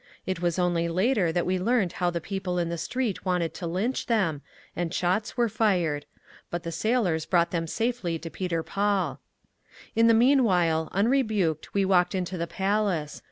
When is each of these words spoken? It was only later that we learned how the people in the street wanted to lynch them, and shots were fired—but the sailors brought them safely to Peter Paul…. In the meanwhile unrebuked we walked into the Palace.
It 0.25 0.41
was 0.41 0.57
only 0.57 0.87
later 0.89 1.31
that 1.31 1.45
we 1.45 1.59
learned 1.59 1.91
how 1.91 2.09
the 2.09 2.19
people 2.19 2.57
in 2.57 2.69
the 2.69 2.77
street 2.79 3.23
wanted 3.23 3.53
to 3.53 3.67
lynch 3.67 4.07
them, 4.07 4.41
and 4.75 4.91
shots 4.91 5.37
were 5.37 5.47
fired—but 5.47 6.63
the 6.63 6.71
sailors 6.71 7.27
brought 7.27 7.51
them 7.51 7.67
safely 7.67 8.17
to 8.17 8.31
Peter 8.31 8.63
Paul…. 8.63 9.19
In 9.95 10.07
the 10.07 10.15
meanwhile 10.15 10.89
unrebuked 10.91 11.75
we 11.75 11.85
walked 11.85 12.15
into 12.15 12.35
the 12.35 12.47
Palace. 12.47 13.19